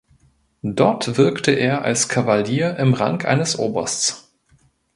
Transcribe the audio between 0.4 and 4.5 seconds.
Dort wirkte er als Kavalier im Rang eines Obersts.